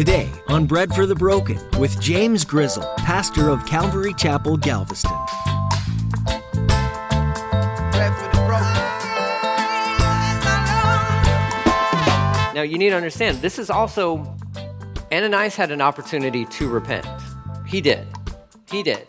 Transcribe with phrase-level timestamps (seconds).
[0.00, 5.10] Today on Bread for the Broken with James Grizzle, pastor of Calvary Chapel, Galveston.
[12.54, 14.24] Now, you need to understand, this is also,
[15.12, 17.06] Ananias had an opportunity to repent.
[17.66, 18.06] He did.
[18.70, 19.06] He did.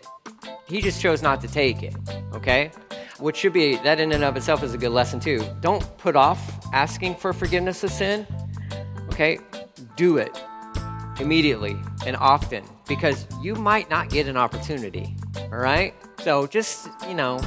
[0.67, 1.95] He just chose not to take it,
[2.33, 2.69] okay?
[3.17, 5.41] Which should be, that in and of itself is a good lesson too.
[5.61, 6.41] Don't put off
[6.73, 8.27] asking for forgiveness of sin,
[9.07, 9.39] okay?
[9.95, 10.37] Do it
[11.21, 15.93] immediately and often because you might not get an opportunity, all right?
[16.23, 17.39] So just, you know,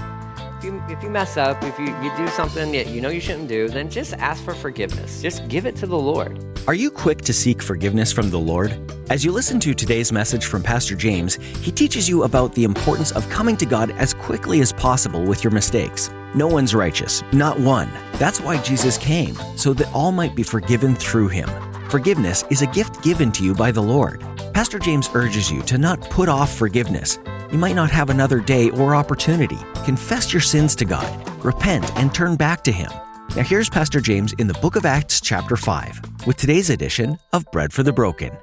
[0.59, 3.20] if you, if you mess up, if you, you do something that you know you
[3.20, 5.20] shouldn't do, then just ask for forgiveness.
[5.20, 6.42] Just give it to the Lord.
[6.66, 8.80] Are you quick to seek forgiveness from the Lord?
[9.10, 13.12] As you listen to today's message from Pastor James, he teaches you about the importance
[13.12, 16.09] of coming to God as quickly as possible with your mistakes.
[16.34, 17.91] No one's righteous, not one.
[18.14, 21.50] That's why Jesus came, so that all might be forgiven through him.
[21.94, 24.20] Forgiveness is a gift given to you by the Lord.
[24.52, 27.20] Pastor James urges you to not put off forgiveness.
[27.52, 29.58] You might not have another day or opportunity.
[29.84, 32.91] Confess your sins to God, repent, and turn back to Him.
[33.36, 37.48] Now, here's Pastor James in the book of Acts, chapter 5, with today's edition of
[37.52, 38.36] Bread for the Broken.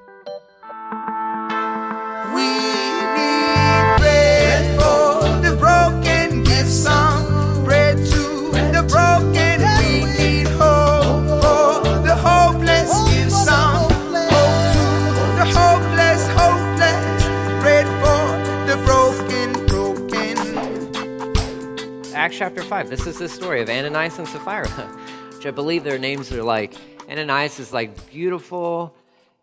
[22.21, 22.87] Acts chapter 5.
[22.87, 24.67] This is the story of Ananias and Sapphira,
[25.35, 26.75] which I believe their names are like
[27.09, 28.95] Ananias is like beautiful,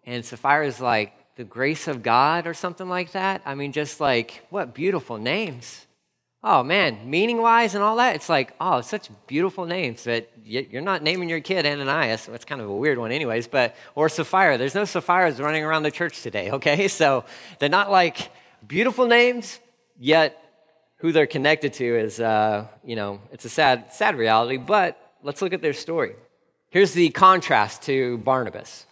[0.07, 3.43] and Sapphira is like the grace of God or something like that.
[3.45, 5.89] I mean, just like what beautiful names.
[6.45, 10.81] Oh man, meaning wise and all that, it's like, oh, such beautiful names that you're
[10.81, 12.29] not naming your kid Ananias.
[12.29, 14.57] It's kind of a weird one, anyways, but, or Sapphira.
[14.57, 16.87] There's no Sapphires running around the church today, okay?
[16.99, 17.25] So
[17.59, 18.31] they're not like
[18.65, 19.59] beautiful names,
[19.99, 20.48] yet
[20.99, 25.41] who they're connected to is, uh, you know, it's a sad, sad reality, but let's
[25.41, 26.15] look at their story.
[26.71, 28.87] Here's the contrast to Barnabas.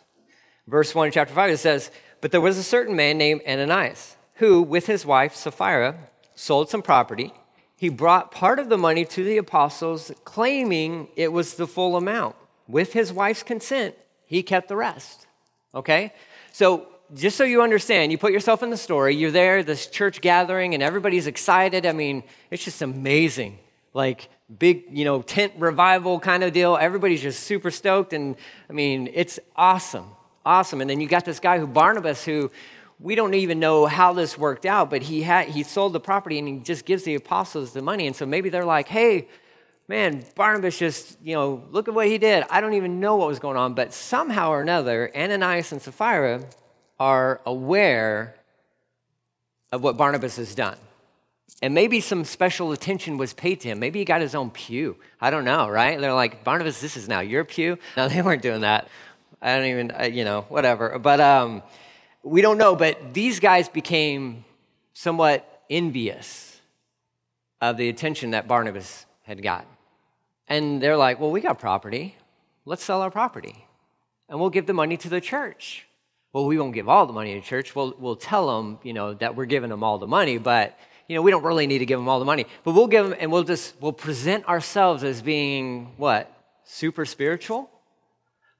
[0.66, 4.62] Verse 1 chapter 5, it says, But there was a certain man named Ananias, who,
[4.62, 5.96] with his wife Sapphira,
[6.34, 7.32] sold some property.
[7.76, 12.36] He brought part of the money to the apostles, claiming it was the full amount.
[12.68, 13.94] With his wife's consent,
[14.24, 15.26] he kept the rest.
[15.74, 16.12] Okay?
[16.52, 20.20] So, just so you understand, you put yourself in the story, you're there, this church
[20.20, 21.86] gathering, and everybody's excited.
[21.86, 23.58] I mean, it's just amazing.
[23.94, 24.28] Like,
[24.58, 26.76] big, you know, tent revival kind of deal.
[26.76, 28.12] Everybody's just super stoked.
[28.12, 28.36] And
[28.68, 30.06] I mean, it's awesome.
[30.44, 30.80] Awesome.
[30.80, 32.50] And then you got this guy who, Barnabas, who
[33.00, 36.38] we don't even know how this worked out, but he had he sold the property
[36.38, 38.06] and he just gives the apostles the money.
[38.06, 39.28] And so maybe they're like, hey,
[39.88, 42.44] man, Barnabas just, you know, look at what he did.
[42.48, 43.74] I don't even know what was going on.
[43.74, 46.44] But somehow or another, Ananias and Sapphira
[46.98, 48.36] are aware
[49.72, 50.78] of what Barnabas has done.
[51.62, 53.78] And maybe some special attention was paid to him.
[53.78, 54.96] Maybe he got his own pew.
[55.20, 55.98] I don't know, right?
[55.98, 57.78] They're like, Barnabas, this is now your pew.
[57.96, 58.88] No, they weren't doing that.
[59.40, 60.98] I don't even, you know, whatever.
[60.98, 61.62] But um,
[62.22, 62.76] we don't know.
[62.76, 64.44] But these guys became
[64.92, 66.60] somewhat envious
[67.60, 69.68] of the attention that Barnabas had gotten.
[70.48, 72.16] And they're like, well, we got property.
[72.64, 73.66] Let's sell our property.
[74.28, 75.85] And we'll give the money to the church.
[76.36, 77.74] Well, we won't give all the money to church.
[77.74, 81.16] We'll, we'll tell them, you know, that we're giving them all the money, but you
[81.16, 83.16] know, we don't really need to give them all the money, but we'll give them
[83.18, 86.30] and we'll just, we'll present ourselves as being what?
[86.64, 87.70] Super spiritual?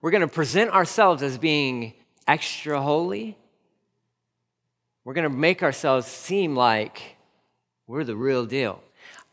[0.01, 1.93] We're going to present ourselves as being
[2.27, 3.37] extra holy.
[5.05, 7.03] We're going to make ourselves seem like
[7.87, 8.83] we're the real deal.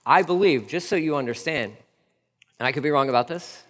[0.05, 1.77] I believe, just so you understand,
[2.59, 3.63] and I could be wrong about this,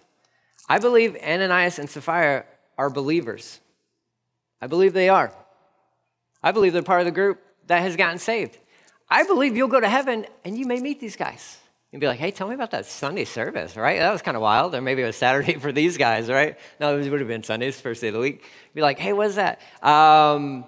[0.68, 2.44] I believe Ananias and Sapphira
[2.76, 3.60] are believers.
[4.60, 5.32] I believe they are.
[6.42, 8.58] I believe they're part of the group that has gotten saved.
[9.08, 11.58] I believe you'll go to heaven and you may meet these guys.
[11.92, 13.98] and be like, hey, tell me about that Sunday service, right?
[13.98, 14.74] That was kind of wild.
[14.74, 16.58] Or maybe it was Saturday for these guys, right?
[16.80, 18.42] No, it would have been Sundays, first day of the week.
[18.74, 19.60] Be like, hey, what is that?
[19.82, 20.64] Um,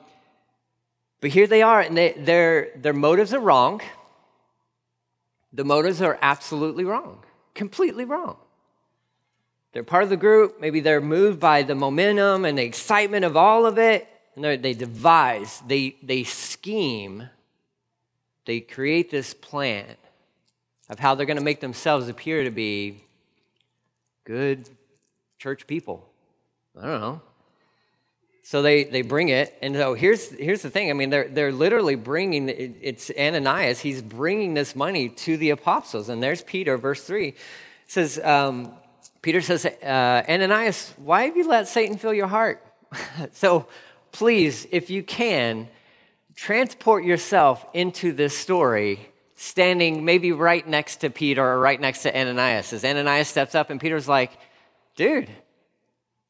[1.21, 3.81] but here they are, and they, their, their motives are wrong.
[5.53, 7.25] The motives are absolutely wrong,
[7.55, 8.37] completely wrong.
[9.77, 10.59] They're part of the group.
[10.59, 14.09] Maybe they're moved by the momentum and the excitement of all of it.
[14.35, 17.29] And they devise, they, they scheme
[18.47, 19.97] they create this plan
[20.89, 23.05] of how they're going to make themselves appear to be
[24.25, 24.67] good
[25.39, 26.09] church people.
[26.81, 27.21] I don't know.
[28.45, 30.89] So they, they bring it, and so here's, here's the thing.
[30.89, 36.09] I mean, they're, they're literally bringing, it's Ananias, he's bringing this money to the apostles.
[36.09, 37.29] And there's Peter, verse 3.
[37.29, 37.37] It
[37.89, 38.73] says, um,
[39.27, 42.65] Peter says, uh, Ananias, why have you let Satan fill your heart?
[43.33, 43.67] so
[44.13, 45.69] please, if you can,
[46.37, 52.17] transport yourself into this story standing maybe right next to Peter or right next to
[52.17, 52.73] Ananias.
[52.73, 54.31] As Ananias steps up and Peter's like,
[54.95, 55.29] dude,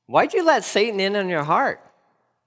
[0.07, 1.83] why'd you let Satan in on your heart?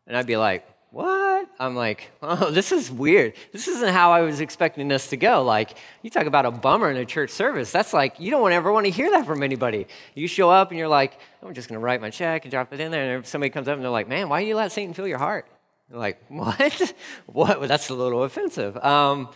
[0.08, 1.48] And I'd be like, what?
[1.60, 3.34] I'm like, oh, this is weird.
[3.52, 5.44] This isn't how I was expecting this to go.
[5.44, 7.72] Like, you talk about a bummer in a church service.
[7.72, 9.88] That's like, you don't ever want to hear that from anybody.
[10.16, 12.74] You show up and you're like, I'm just going to write my check and drop
[12.74, 13.18] it in there.
[13.18, 15.20] And somebody comes up and they're like, man, why do you let Satan fill your
[15.20, 15.48] heart?
[15.90, 16.94] You're like, what?
[17.26, 17.60] what?
[17.60, 18.78] Well, that's a little offensive.
[18.78, 19.30] Um,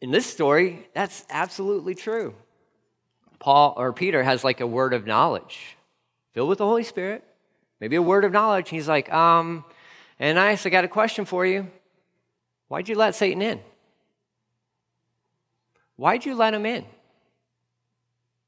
[0.00, 2.34] in this story, that's absolutely true.
[3.38, 5.76] Paul or Peter has like a word of knowledge,
[6.32, 7.24] filled with the Holy Spirit,
[7.80, 8.68] maybe a word of knowledge.
[8.68, 9.64] He's like, um,
[10.20, 11.66] Said, "I got a question for you.
[12.68, 13.60] Why'd you let Satan in?
[15.96, 16.84] Why'd you let him in?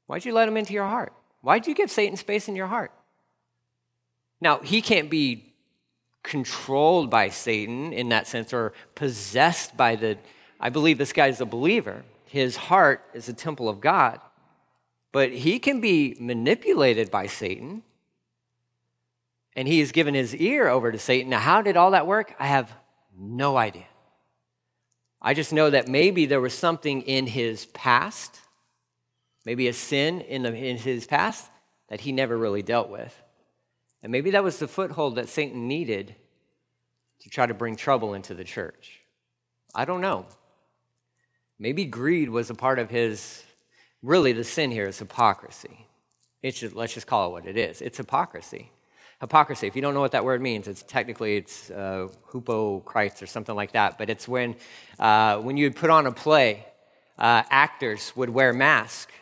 [0.05, 1.13] Why'd you let him into your heart?
[1.41, 2.91] Why'd you give Satan space in your heart?
[4.39, 5.53] Now, he can't be
[6.21, 10.17] controlled by Satan in that sense or possessed by the
[10.59, 12.03] I believe this guy's a believer.
[12.25, 14.21] His heart is a temple of God.
[15.11, 17.83] But he can be manipulated by Satan.
[19.55, 21.29] And he has given his ear over to Satan.
[21.29, 22.33] Now, how did all that work?
[22.39, 22.71] I have
[23.17, 23.85] no idea.
[25.21, 28.41] I just know that maybe there was something in his past,
[29.45, 31.49] maybe a sin in, the, in his past
[31.89, 33.15] that he never really dealt with.
[34.01, 36.15] And maybe that was the foothold that Satan needed
[37.21, 38.99] to try to bring trouble into the church.
[39.73, 40.25] I don't know.
[41.57, 43.41] Maybe greed was a part of his,
[44.01, 45.87] really, the sin here is hypocrisy.
[46.41, 48.72] It's just, let's just call it what it is it's hypocrisy.
[49.23, 53.55] Hypocrisy, if you don't know what that word means, it's technically it's uh, or something
[53.55, 54.53] like that, but it's when,
[54.99, 56.65] uh, when you would put on a play,
[57.17, 59.13] uh, actors would wear masks,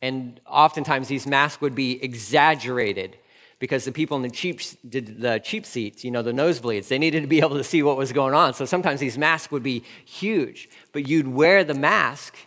[0.00, 3.18] and oftentimes these masks would be exaggerated
[3.58, 7.20] because the people in the cheap, the cheap seats, you know, the nosebleeds, they needed
[7.20, 8.54] to be able to see what was going on.
[8.54, 12.38] So sometimes these masks would be huge, but you'd wear the mask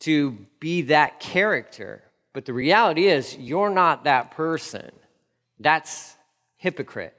[0.00, 2.02] to be that character.
[2.32, 4.90] But the reality is, you're not that person.
[5.58, 6.14] That's
[6.56, 7.14] hypocrite.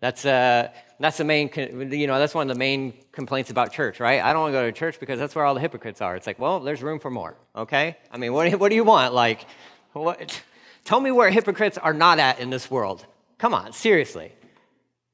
[0.00, 1.48] That's, uh, that's the main,
[1.92, 4.20] you know, that's one of the main complaints about church, right?
[4.20, 6.16] I don't want to go to church because that's where all the hypocrites are.
[6.16, 7.96] It's like, well, there's room for more, okay?
[8.10, 9.14] I mean, what, what do you want?
[9.14, 9.46] Like,
[9.92, 10.42] what?
[10.84, 13.06] Tell me where hypocrites are not at in this world.
[13.38, 14.32] Come on, seriously.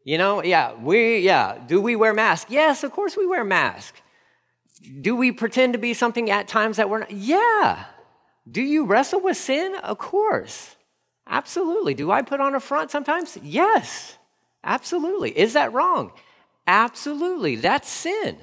[0.04, 1.58] You know, yeah, we, yeah.
[1.66, 2.50] Do we wear masks?
[2.50, 4.00] Yes, of course we wear masks.
[5.02, 7.11] Do we pretend to be something at times that we're not?
[7.11, 7.84] Yeah.
[8.50, 9.75] Do you wrestle with sin?
[9.75, 10.76] Of course.
[11.28, 11.94] Absolutely.
[11.94, 13.38] Do I put on a front sometimes?
[13.42, 14.16] Yes.
[14.64, 15.38] Absolutely.
[15.38, 16.12] Is that wrong?
[16.66, 17.56] Absolutely.
[17.56, 18.38] That's sin.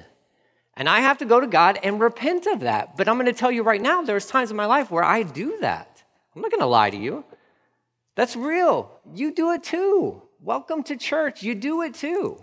[0.74, 2.96] And I have to go to God and repent of that.
[2.96, 5.22] But I'm going to tell you right now, there's times in my life where I
[5.22, 6.02] do that.
[6.34, 7.24] I'm not going to lie to you.
[8.14, 8.90] That's real.
[9.14, 10.22] You do it too.
[10.40, 11.42] Welcome to church.
[11.42, 12.40] You do it too.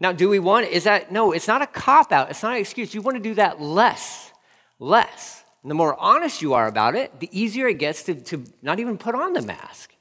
[0.00, 2.30] Now, do we want, is that, no, it's not a cop out.
[2.30, 2.94] It's not an excuse.
[2.94, 4.32] You want to do that less,
[4.78, 5.43] less.
[5.64, 8.80] And the more honest you are about it, the easier it gets to, to not
[8.80, 9.94] even put on the mask.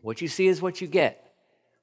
[0.00, 1.34] What you see is what you get.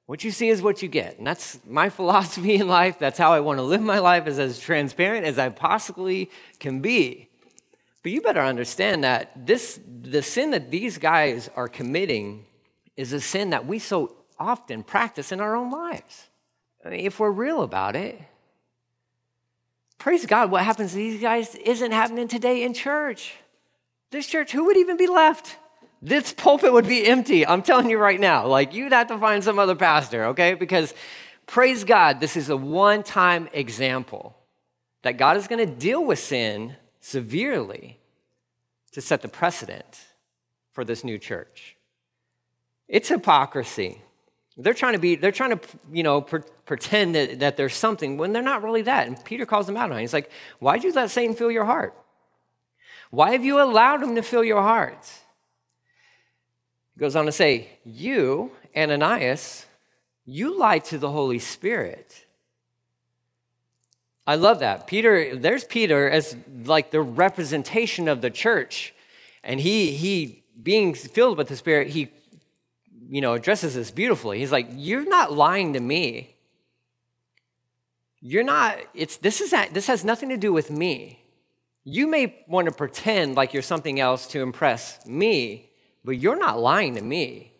[0.06, 1.16] What you see is what you get.
[1.16, 2.98] And that's my philosophy in life.
[2.98, 6.80] That's how I want to live my life, is as transparent as I possibly can
[6.80, 7.28] be.
[8.02, 12.44] But you better understand that this, the sin that these guys are committing
[12.96, 16.28] is a sin that we so often practice in our own lives.
[16.84, 18.20] I mean, if we're real about it,
[19.98, 23.34] praise God, what happens to these guys isn't happening today in church.
[24.10, 25.56] This church, who would even be left?
[26.00, 27.46] This pulpit would be empty.
[27.46, 28.46] I'm telling you right now.
[28.46, 30.54] Like, you'd have to find some other pastor, okay?
[30.54, 30.92] Because
[31.46, 34.36] praise God, this is a one time example
[35.02, 37.98] that God is going to deal with sin severely
[38.92, 40.00] to set the precedent
[40.72, 41.76] for this new church.
[42.88, 44.02] It's hypocrisy.
[44.56, 45.60] They're trying to be, they're trying to,
[45.92, 49.06] you know, pre- pretend that, that there's something when they're not really that.
[49.06, 50.02] And Peter calls them out on it.
[50.02, 50.30] He's like,
[50.60, 51.94] why'd you let Satan fill your heart?
[53.10, 55.20] Why have you allowed him to fill your hearts?
[56.94, 59.66] He goes on to say, You, Ananias,
[60.24, 62.24] you lied to the Holy Spirit
[64.26, 64.86] I love that.
[64.86, 68.94] Peter, there's Peter as like the representation of the church.
[69.42, 72.10] And he he being filled with the Spirit, he
[73.08, 74.38] you know addresses this beautifully.
[74.38, 76.34] He's like, You're not lying to me.
[78.20, 81.20] You're not, it's this is this has nothing to do with me.
[81.84, 85.70] You may want to pretend like you're something else to impress me,
[86.04, 87.52] but you're not lying to me.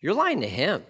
[0.00, 0.82] You're lying to him.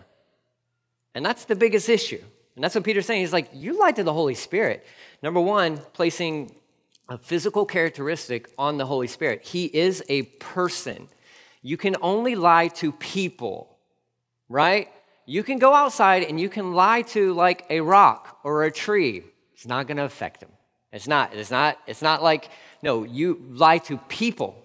[1.15, 2.23] And that's the biggest issue.
[2.55, 3.21] And that's what Peter's saying.
[3.21, 4.85] He's like, You lied to the Holy Spirit.
[5.23, 6.55] Number one, placing
[7.09, 9.43] a physical characteristic on the Holy Spirit.
[9.43, 11.09] He is a person.
[11.63, 13.78] You can only lie to people,
[14.49, 14.89] right?
[15.27, 19.25] You can go outside and you can lie to like a rock or a tree.
[19.53, 20.51] It's not going to affect them.
[20.93, 21.35] It's not.
[21.35, 21.79] It's not.
[21.87, 22.49] It's not like
[22.83, 23.05] no.
[23.05, 24.57] You lie to people.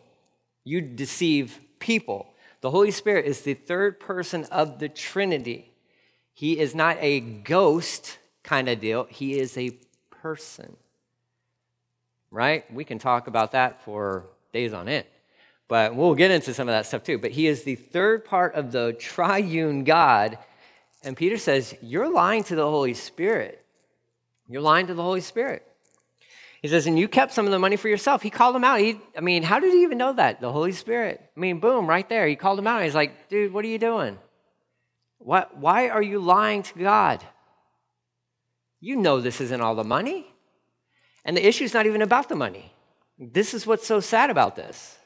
[0.64, 2.28] You deceive people.
[2.62, 5.74] The Holy Spirit is the third person of the Trinity.
[6.34, 9.06] He is not a ghost kind of deal.
[9.10, 9.72] He is a
[10.10, 10.78] person.
[12.32, 12.72] Right?
[12.74, 15.06] We can talk about that for days on end.
[15.74, 17.18] But we'll get into some of that stuff too.
[17.18, 20.38] But he is the third part of the triune God.
[21.04, 23.66] And Peter says, You're lying to the Holy Spirit.
[24.48, 25.66] You're lying to the Holy Spirit.
[26.62, 28.22] He says, and you kept some of the money for yourself.
[28.22, 28.82] He called him out.
[28.82, 30.42] He, I mean, how did he even know that?
[30.42, 31.20] The Holy Spirit.
[31.36, 32.28] I mean, boom, right there.
[32.28, 32.84] He called him out.
[32.84, 34.20] He's like, dude, what are you doing?
[35.18, 37.24] What, why are you lying to God?
[38.80, 40.28] You know this isn't all the money.
[41.26, 42.72] And the issue is not even about the money.
[43.18, 45.00] This is what's so sad about this.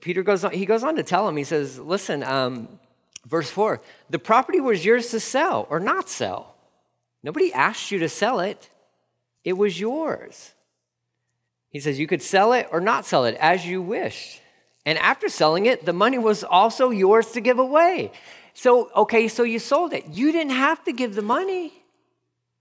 [0.00, 2.68] Peter goes on, he goes on to tell him, he says, listen, um,
[3.26, 3.80] verse 4
[4.10, 6.54] the property was yours to sell or not sell.
[7.22, 8.70] Nobody asked you to sell it.
[9.44, 10.52] It was yours.
[11.70, 14.40] He says you could sell it or not sell it as you wished.
[14.86, 18.12] And after selling it, the money was also yours to give away.
[18.54, 20.08] So, okay, so you sold it.
[20.08, 21.77] You didn't have to give the money.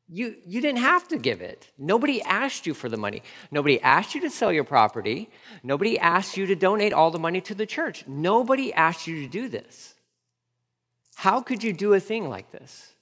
[0.10, 1.70] You, you didn't have to give it.
[1.78, 3.24] Nobody asked you for the money.
[3.52, 5.30] Nobody asked you to sell your property.
[5.64, 8.06] Nobody asked you to donate all the money to the church.
[8.08, 9.96] Nobody asked you to do this.
[11.16, 12.94] How could you do a thing like this?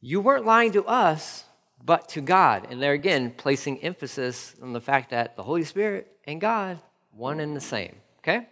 [0.00, 1.44] You weren't lying to us,
[1.84, 2.66] but to God.
[2.70, 6.80] And there again, placing emphasis on the fact that the Holy Spirit and God,
[7.12, 7.94] one and the same.
[8.18, 8.48] Okay?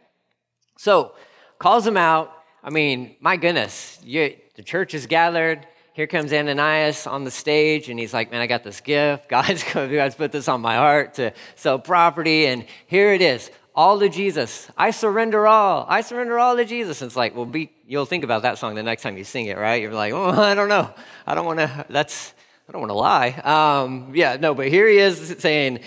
[0.77, 1.15] So,
[1.59, 2.33] calls them out.
[2.63, 5.67] I mean, my goodness, you, the church is gathered.
[5.99, 9.29] Here comes Ananias on the stage, and he's like, Man, I got this gift.
[9.29, 13.99] God's, God's put this on my heart to sell property, and here it is all
[13.99, 14.71] to Jesus.
[14.77, 15.87] I surrender all.
[15.89, 17.03] I surrender all to Jesus.
[17.03, 19.47] And it's like, well, be, you'll think about that song the next time you sing
[19.47, 19.83] it, right?
[19.83, 20.95] You're like, oh, I don't know.
[21.27, 22.33] I don't want to, that's,
[22.69, 23.31] I don't want to lie.
[23.31, 25.81] Um, yeah, no, but here he is saying,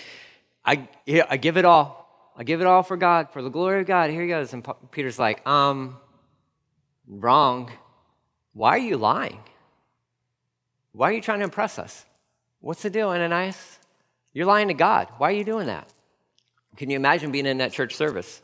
[0.65, 2.33] I, I give it all.
[2.35, 4.09] I give it all for God, for the glory of God.
[4.09, 4.51] Here he goes.
[4.51, 5.95] And Peter's like, um,
[7.07, 7.71] wrong.
[8.51, 9.39] Why are you lying?
[10.93, 12.05] Why are you trying to impress us?
[12.60, 13.79] What's the deal, Ananias?
[14.33, 15.07] You're lying to God.
[15.17, 15.91] Why are you doing that?
[16.77, 18.41] Can you imagine being in that church service?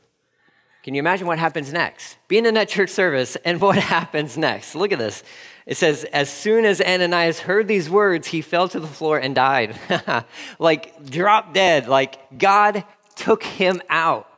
[0.83, 2.17] Can you imagine what happens next?
[2.27, 4.75] Being in that church service and what happens next?
[4.75, 5.23] Look at this.
[5.65, 9.35] It says, as soon as Ananias heard these words, he fell to the floor and
[9.35, 9.77] died.
[10.59, 11.89] like, dropped dead.
[11.89, 12.85] Like, God
[13.15, 14.29] took him out.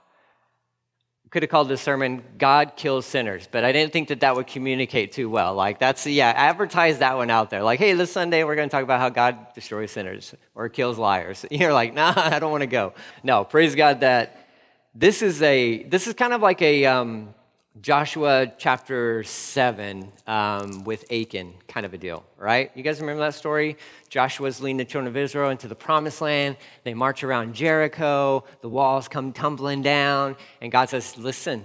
[1.32, 4.48] Could have called this sermon, God Kills Sinners, but I didn't think that that would
[4.48, 5.54] communicate too well.
[5.54, 7.62] Like, that's, yeah, advertise that one out there.
[7.62, 10.98] Like, hey, this Sunday we're going to talk about how God destroys sinners or kills
[10.98, 11.46] liars.
[11.52, 12.94] You're like, nah, I don't want to go.
[13.22, 14.50] No, praise God that
[14.96, 17.36] this is a, this is kind of like a, um,
[17.82, 22.72] Joshua chapter 7 um, with Achan, kind of a deal, right?
[22.76, 23.78] You guys remember that story?
[24.10, 26.58] Joshua's leading the children of Israel into the promised land.
[26.84, 28.44] They march around Jericho.
[28.62, 30.36] The walls come tumbling down.
[30.62, 31.64] And God says, Listen,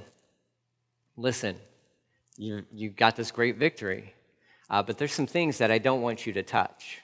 [1.16, 1.56] listen,
[2.36, 4.14] you, you got this great victory.
[4.70, 6.98] Uh, but there's some things that I don't want you to touch.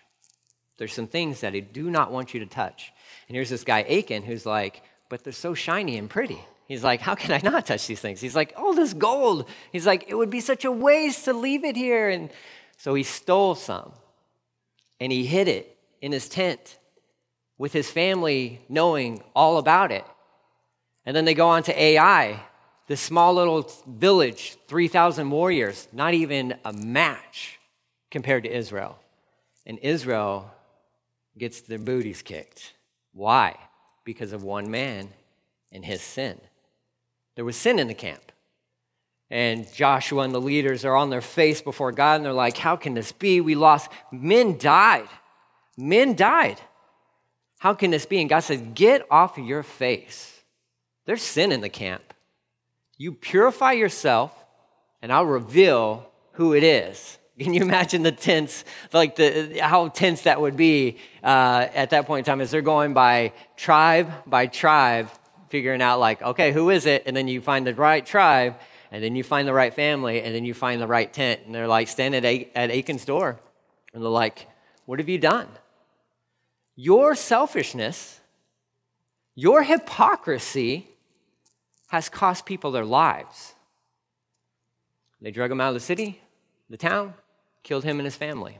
[0.76, 2.92] There's some things that I do not want you to touch.
[3.28, 6.40] And here's this guy, Achan, who's like, But they're so shiny and pretty.
[6.70, 8.20] He's like, How can I not touch these things?
[8.20, 9.48] He's like, All this gold.
[9.72, 12.08] He's like, It would be such a waste to leave it here.
[12.08, 12.30] And
[12.76, 13.90] so he stole some
[15.00, 16.78] and he hid it in his tent
[17.58, 20.04] with his family knowing all about it.
[21.04, 22.40] And then they go on to Ai,
[22.86, 27.58] this small little village, 3,000 warriors, not even a match
[28.12, 28.96] compared to Israel.
[29.66, 30.48] And Israel
[31.36, 32.74] gets their booties kicked.
[33.12, 33.56] Why?
[34.04, 35.08] Because of one man
[35.72, 36.40] and his sin.
[37.36, 38.32] There was sin in the camp.
[39.30, 42.76] And Joshua and the leaders are on their face before God and they're like, How
[42.76, 43.40] can this be?
[43.40, 43.90] We lost.
[44.10, 45.08] Men died.
[45.76, 46.60] Men died.
[47.60, 48.20] How can this be?
[48.20, 50.42] And God says, Get off of your face.
[51.06, 52.02] There's sin in the camp.
[52.98, 54.32] You purify yourself,
[55.00, 57.18] and I'll reveal who it is.
[57.38, 62.06] Can you imagine the tense, like the how tense that would be uh, at that
[62.06, 65.08] point in time as they're going by tribe by tribe
[65.50, 67.02] figuring out like, okay, who is it?
[67.06, 68.58] And then you find the right tribe,
[68.90, 71.42] and then you find the right family, and then you find the right tent.
[71.44, 73.38] And they're like standing at, at Achan's door,
[73.92, 74.48] and they're like,
[74.86, 75.48] what have you done?
[76.76, 78.20] Your selfishness,
[79.34, 80.88] your hypocrisy
[81.88, 83.54] has cost people their lives.
[85.20, 86.20] They drug him out of the city,
[86.70, 87.14] the town,
[87.62, 88.58] killed him and his family.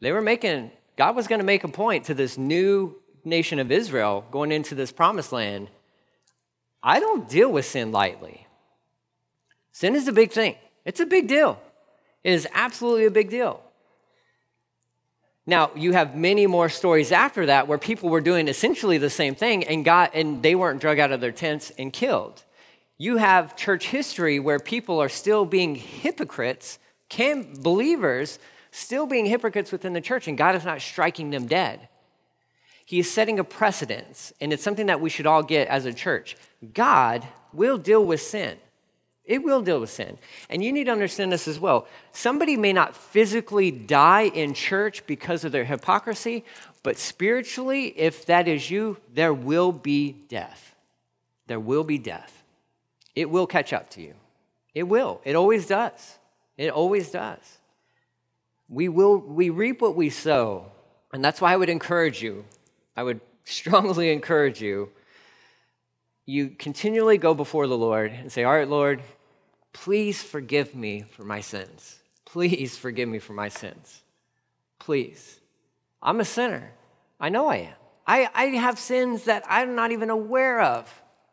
[0.00, 3.70] They were making, God was going to make a point to this new nation of
[3.70, 5.68] Israel going into this promised land
[6.82, 8.46] I don't deal with sin lightly.
[9.72, 11.60] Sin is a big thing, it's a big deal.
[12.22, 13.62] It is absolutely a big deal.
[15.46, 19.34] Now, you have many more stories after that where people were doing essentially the same
[19.34, 22.44] thing and got and they weren't drug out of their tents and killed.
[22.98, 28.38] You have church history where people are still being hypocrites, can believers
[28.70, 31.88] still being hypocrites within the church and God is not striking them dead.
[32.84, 35.94] He is setting a precedence, and it's something that we should all get as a
[35.94, 36.36] church.
[36.74, 38.58] God will deal with sin.
[39.24, 40.18] It will deal with sin.
[40.48, 41.86] And you need to understand this as well.
[42.12, 46.44] Somebody may not physically die in church because of their hypocrisy,
[46.82, 50.74] but spiritually, if that is you, there will be death.
[51.46, 52.42] There will be death.
[53.14, 54.14] It will catch up to you.
[54.74, 55.20] It will.
[55.24, 56.18] It always does.
[56.56, 57.58] It always does.
[58.68, 60.66] We will we reap what we sow.
[61.12, 62.44] And that's why I would encourage you.
[62.96, 64.90] I would strongly encourage you
[66.26, 69.02] you continually go before the Lord and say, All right, Lord,
[69.72, 72.00] Please forgive me for my sins.
[72.24, 74.02] Please forgive me for my sins.
[74.78, 75.40] Please.
[76.02, 76.72] I'm a sinner.
[77.20, 77.74] I know I am.
[78.06, 80.92] I, I have sins that I'm not even aware of.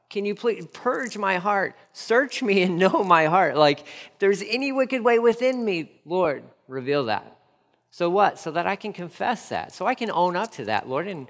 [0.09, 1.75] Can you please purge my heart?
[1.93, 3.57] Search me and know my heart.
[3.57, 7.37] Like, if there's any wicked way within me, Lord, reveal that.
[7.89, 8.37] So what?
[8.37, 9.73] So that I can confess that.
[9.73, 11.07] So I can own up to that, Lord.
[11.07, 11.27] And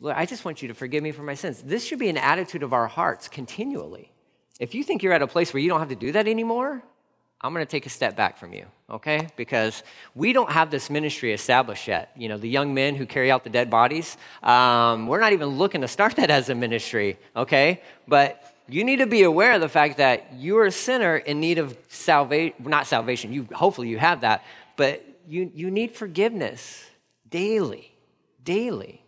[0.00, 1.62] Lord, I just want you to forgive me for my sins.
[1.62, 4.12] This should be an attitude of our hearts continually.
[4.60, 6.82] If you think you're at a place where you don't have to do that anymore,
[7.40, 9.28] I'm going to take a step back from you, okay?
[9.36, 9.82] Because
[10.14, 12.10] we don't have this ministry established yet.
[12.16, 15.50] You know, the young men who carry out the dead bodies, um, we're not even
[15.50, 17.82] looking to start that as a ministry, okay?
[18.08, 21.40] But you need to be aware of the fact that you are a sinner in
[21.40, 24.44] need of salvation, not salvation, you, hopefully you have that,
[24.76, 26.84] but you, you need forgiveness
[27.28, 27.92] daily,
[28.42, 29.02] daily.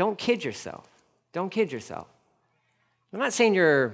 [0.00, 0.88] Don't kid yourself.
[1.34, 2.06] Don't kid yourself.
[3.12, 3.92] I'm not saying you're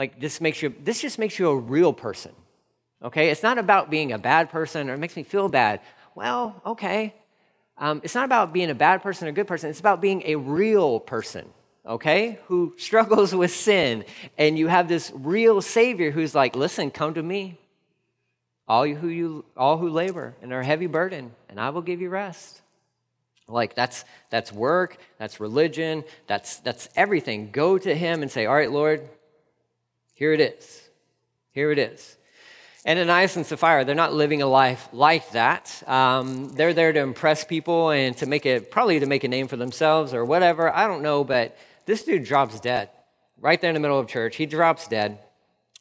[0.00, 2.32] like this makes you this just makes you a real person.
[3.00, 3.30] Okay?
[3.30, 5.80] It's not about being a bad person or it makes me feel bad.
[6.16, 7.14] Well, okay.
[7.78, 9.70] Um, it's not about being a bad person or a good person.
[9.70, 11.48] It's about being a real person,
[11.86, 12.40] okay?
[12.48, 14.04] Who struggles with sin.
[14.36, 17.60] And you have this real Savior who's like, listen, come to me.
[18.66, 22.08] All who you all who labor and are heavy burden, and I will give you
[22.08, 22.62] rest.
[23.46, 27.50] Like that's that's work, that's religion, that's that's everything.
[27.50, 29.08] Go to him and say, All right, Lord,
[30.14, 30.88] here it is.
[31.52, 32.16] Here it is.
[32.86, 35.82] Ananias and Sapphira, they're not living a life like that.
[35.88, 39.48] Um, they're there to impress people and to make it, probably to make a name
[39.48, 40.74] for themselves or whatever.
[40.74, 42.90] I don't know, but this dude drops dead
[43.40, 44.36] right there in the middle of church.
[44.36, 45.18] He drops dead.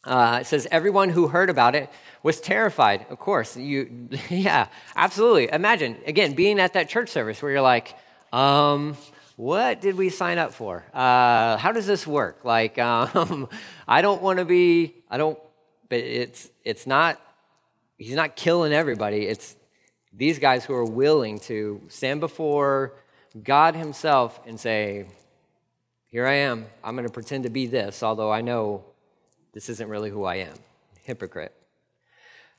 [0.04, 1.90] Uh, it says everyone who heard about it
[2.24, 3.06] was terrified.
[3.10, 5.50] Of course, you, yeah, absolutely.
[5.52, 7.96] Imagine again being at that church service where you're like,
[8.32, 8.98] um,
[9.36, 10.84] what did we sign up for?
[10.94, 12.44] Uh, how does this work?
[12.44, 13.50] Like, um,
[13.88, 15.40] I don't want to be, I don't,
[15.90, 17.20] but it's, it's not,
[17.98, 19.26] he's not killing everybody.
[19.26, 19.56] It's
[20.12, 22.94] these guys who are willing to stand before
[23.42, 25.08] God Himself and say,
[26.08, 26.68] Here I am.
[26.84, 28.84] I'm going to pretend to be this, although I know
[29.54, 30.56] this isn't really who I am.
[31.04, 31.54] Hypocrite.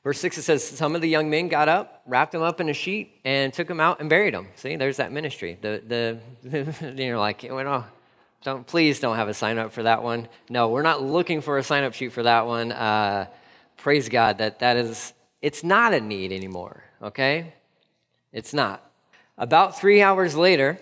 [0.02, 2.68] Verse 6, it says, Some of the young men got up, wrapped him up in
[2.68, 4.48] a sheet, and took him out and buried him.
[4.56, 5.58] See, there's that ministry.
[5.60, 7.86] The, the, you're like, well,
[8.44, 10.28] don't, please don't have a sign up for that one.
[10.50, 12.72] No, we're not looking for a sign up sheet for that one.
[12.72, 13.26] Uh,
[13.78, 17.54] praise God that that is, it's not a need anymore, okay?
[18.32, 18.82] It's not.
[19.38, 20.78] About three hours later,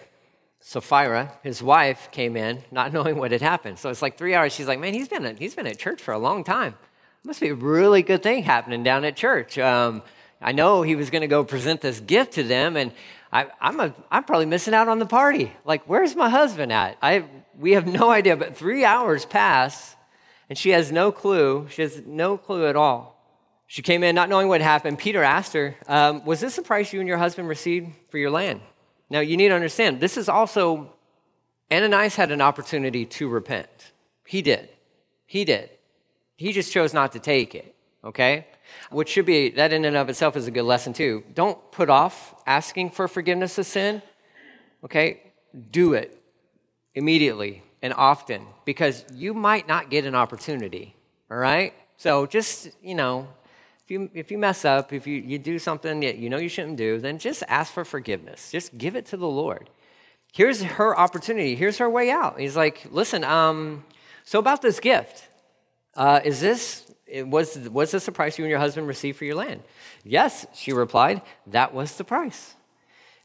[0.62, 3.79] Sapphira, his wife, came in, not knowing what had happened.
[3.79, 4.55] So it's like three hours.
[4.55, 6.75] She's like, man, he's been, at, he's been at church for a long time
[7.25, 9.57] must be a really good thing happening down at church.
[9.59, 10.03] Um,
[10.40, 12.92] I know he was going to go present this gift to them, and
[13.33, 15.53] I, am a, I'm probably missing out on the party.
[15.64, 16.98] Like, where's my husband at?
[17.01, 17.25] I,
[17.57, 19.94] we have no idea, but three hours pass,
[20.48, 21.68] and she has no clue.
[21.70, 23.12] She has no clue at all.
[23.68, 24.98] She came in not knowing what happened.
[24.98, 28.31] Peter asked her, um, Was this the price you and your husband received for your
[28.31, 28.61] land?
[29.12, 30.90] Now, you need to understand, this is also,
[31.70, 33.92] Ananias had an opportunity to repent.
[34.27, 34.70] He did.
[35.27, 35.68] He did.
[36.38, 38.46] He just chose not to take it, okay?
[38.90, 41.25] Which should be, that in and of itself is a good lesson too.
[41.35, 44.01] Don't put off asking for forgiveness of sin,
[44.83, 45.20] okay?
[45.70, 46.18] Do it
[46.94, 50.96] immediately and often because you might not get an opportunity,
[51.31, 51.75] all right?
[51.98, 53.29] So just, you know,
[53.92, 56.76] you, if you mess up, if you, you do something that you know you shouldn't
[56.76, 58.50] do, then just ask for forgiveness.
[58.50, 59.70] Just give it to the Lord.
[60.33, 61.55] Here's her opportunity.
[61.55, 62.40] Here's her way out.
[62.40, 63.85] He's like, listen, um,
[64.24, 65.28] so about this gift,
[65.94, 69.35] uh, Is this, was, was this the price you and your husband received for your
[69.35, 69.62] land?
[70.05, 72.55] Yes, she replied, that was the price.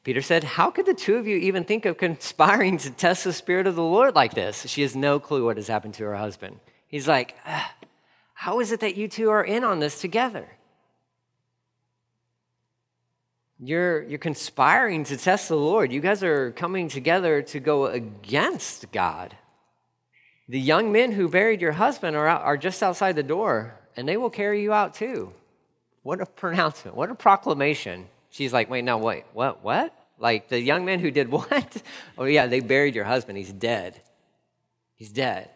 [0.03, 3.33] Peter said, How could the two of you even think of conspiring to test the
[3.33, 4.65] Spirit of the Lord like this?
[4.67, 6.59] She has no clue what has happened to her husband.
[6.87, 7.35] He's like,
[8.33, 10.56] How is it that you two are in on this together?
[13.59, 15.91] You're, you're conspiring to test the Lord.
[15.91, 19.35] You guys are coming together to go against God.
[20.47, 24.07] The young men who buried your husband are, out, are just outside the door, and
[24.07, 25.33] they will carry you out too.
[26.03, 26.95] What a pronouncement.
[26.95, 28.07] What a proclamation.
[28.29, 29.93] She's like, wait, no, wait, what, what?
[30.19, 31.81] Like the young men who did what?
[32.17, 33.37] oh, yeah, they buried your husband.
[33.37, 33.99] He's dead.
[34.95, 35.49] He's dead.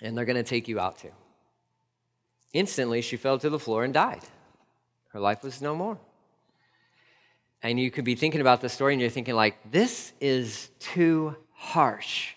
[0.00, 1.12] And they're going to take you out too.
[2.52, 4.22] Instantly, she fell to the floor and died.
[5.08, 5.98] Her life was no more.
[7.62, 11.36] And you could be thinking about the story and you're thinking, like, this is too
[11.52, 12.34] harsh.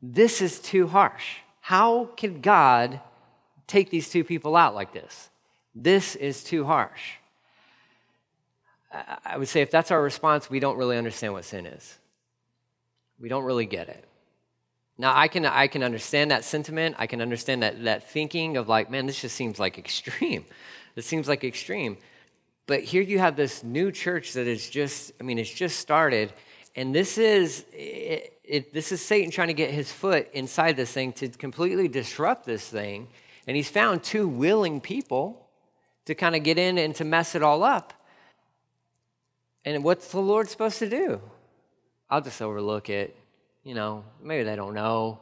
[0.00, 1.36] This is too harsh.
[1.60, 3.00] How can God
[3.66, 5.30] take these two people out like this?
[5.74, 7.14] This is too harsh.
[9.24, 11.98] I would say if that's our response, we don't really understand what sin is.
[13.18, 14.04] We don't really get it.
[14.98, 16.96] Now, I can, I can understand that sentiment.
[16.98, 20.44] I can understand that, that thinking of like, man, this just seems like extreme.
[20.94, 21.96] This seems like extreme.
[22.66, 26.32] But here you have this new church that is just, I mean, it's just started.
[26.76, 30.92] And this is, it, it, this is Satan trying to get his foot inside this
[30.92, 33.08] thing to completely disrupt this thing.
[33.46, 35.48] And he's found two willing people
[36.06, 37.92] to kind of get in and to mess it all up.
[39.64, 41.20] And what's the Lord supposed to do?
[42.10, 43.16] I'll just overlook it.
[43.62, 45.20] You know, maybe they don't know.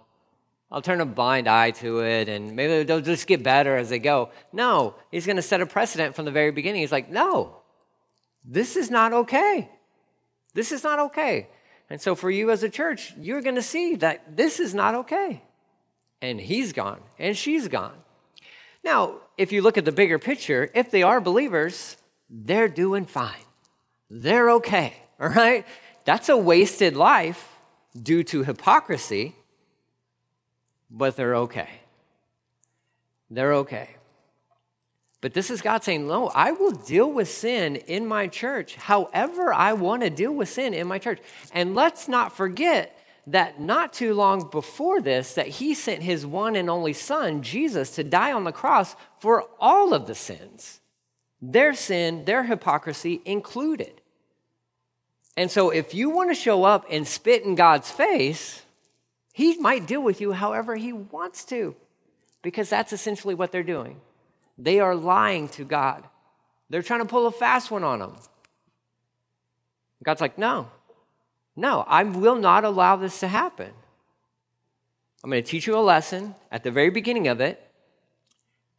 [0.72, 3.98] I'll turn a blind eye to it and maybe they'll just get better as they
[3.98, 4.30] go.
[4.52, 6.82] No, he's going to set a precedent from the very beginning.
[6.82, 7.56] He's like, no,
[8.44, 9.68] this is not okay.
[10.54, 11.48] This is not okay.
[11.88, 14.94] And so for you as a church, you're going to see that this is not
[14.94, 15.42] okay.
[16.22, 17.96] And he's gone and she's gone.
[18.84, 21.96] Now, if you look at the bigger picture, if they are believers,
[22.28, 23.44] they're doing fine.
[24.08, 25.66] They're okay, all right?
[26.04, 27.48] That's a wasted life
[28.00, 29.34] due to hypocrisy
[30.90, 31.68] but they're okay.
[33.30, 33.90] They're okay.
[35.20, 39.52] But this is God saying, No, I will deal with sin in my church however
[39.52, 41.20] I want to deal with sin in my church.
[41.52, 46.56] And let's not forget that not too long before this that he sent his one
[46.56, 50.80] and only son Jesus to die on the cross for all of the sins.
[51.42, 54.00] Their sin, their hypocrisy included.
[55.36, 58.62] And so if you want to show up and spit in God's face,
[59.32, 61.74] he might deal with you however he wants to,
[62.42, 64.00] because that's essentially what they're doing.
[64.58, 66.04] They are lying to God.
[66.68, 68.16] They're trying to pull a fast one on them.
[70.02, 70.68] God's like, no,
[71.56, 73.72] no, I will not allow this to happen.
[75.22, 77.60] I'm going to teach you a lesson at the very beginning of it,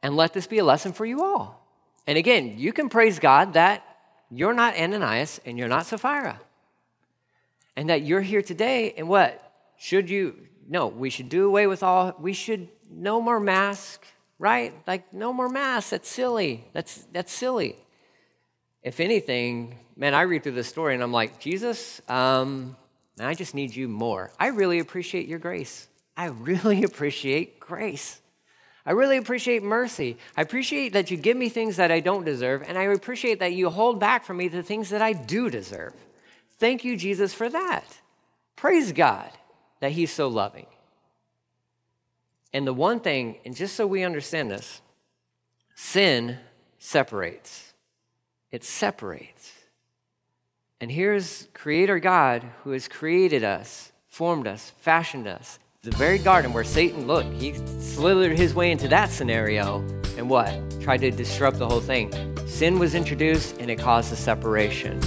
[0.01, 1.63] and let this be a lesson for you all.
[2.07, 3.85] And again, you can praise God that
[4.31, 6.39] you're not Ananias and you're not Sapphira.
[7.75, 9.50] And that you're here today, and what?
[9.81, 10.35] Should you,
[10.69, 14.05] no, we should do away with all, we should, no more mask,
[14.37, 14.75] right?
[14.85, 15.89] Like, no more masks.
[15.89, 16.63] That's silly.
[16.71, 17.75] That's, that's silly.
[18.83, 22.75] If anything, man, I read through this story and I'm like, Jesus, um,
[23.19, 24.31] I just need you more.
[24.39, 25.87] I really appreciate your grace.
[26.15, 28.21] I really appreciate grace.
[28.85, 30.15] I really appreciate mercy.
[30.37, 33.53] I appreciate that you give me things that I don't deserve, and I appreciate that
[33.53, 35.95] you hold back from me the things that I do deserve.
[36.59, 37.97] Thank you, Jesus, for that.
[38.55, 39.31] Praise God
[39.81, 40.67] that He's so loving.
[42.53, 44.81] And the one thing, and just so we understand this,
[45.75, 46.37] sin
[46.79, 47.73] separates.
[48.51, 49.51] It separates.
[50.79, 55.59] And here's Creator God who has created us, formed us, fashioned us.
[55.83, 59.79] The very garden where Satan, look, he slithered his way into that scenario
[60.17, 60.51] and what?
[60.81, 62.11] Tried to disrupt the whole thing.
[62.47, 64.99] Sin was introduced and it caused a separation.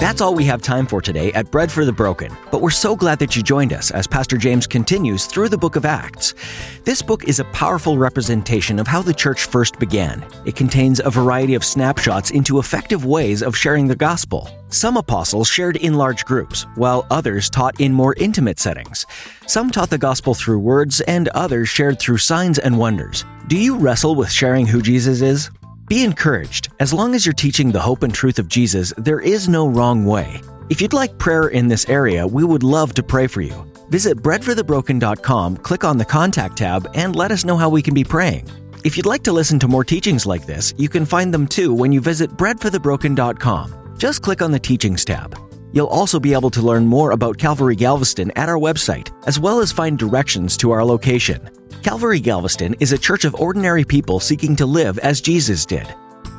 [0.00, 2.94] That's all we have time for today at Bread for the Broken, but we're so
[2.94, 6.36] glad that you joined us as Pastor James continues through the book of Acts.
[6.84, 10.24] This book is a powerful representation of how the church first began.
[10.44, 14.48] It contains a variety of snapshots into effective ways of sharing the gospel.
[14.68, 19.04] Some apostles shared in large groups, while others taught in more intimate settings.
[19.48, 23.24] Some taught the gospel through words, and others shared through signs and wonders.
[23.48, 25.50] Do you wrestle with sharing who Jesus is?
[25.88, 26.68] Be encouraged.
[26.80, 30.04] As long as you're teaching the hope and truth of Jesus, there is no wrong
[30.04, 30.42] way.
[30.68, 33.64] If you'd like prayer in this area, we would love to pray for you.
[33.88, 38.04] Visit breadforthebroken.com, click on the contact tab, and let us know how we can be
[38.04, 38.46] praying.
[38.84, 41.72] If you'd like to listen to more teachings like this, you can find them too
[41.72, 43.94] when you visit breadforthebroken.com.
[43.96, 45.47] Just click on the teachings tab.
[45.72, 49.60] You'll also be able to learn more about Calvary Galveston at our website, as well
[49.60, 51.50] as find directions to our location.
[51.82, 55.86] Calvary Galveston is a church of ordinary people seeking to live as Jesus did.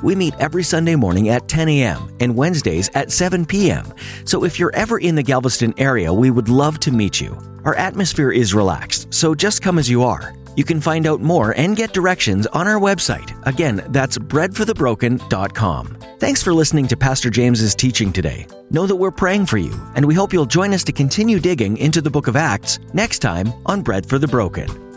[0.02, 2.16] We meet every Sunday morning at 10 a.m.
[2.20, 3.94] and Wednesdays at 7 p.m.
[4.26, 7.38] So if you're ever in the Galveston area, we would love to meet you.
[7.66, 10.34] Our atmosphere is relaxed, so just come as you are.
[10.60, 13.32] You can find out more and get directions on our website.
[13.48, 15.98] Again, that's breadforthebroken.com.
[16.20, 18.46] Thanks for listening to Pastor James's teaching today.
[18.70, 21.78] Know that we're praying for you, and we hope you'll join us to continue digging
[21.78, 24.89] into the book of Acts next time on Bread for the Broken.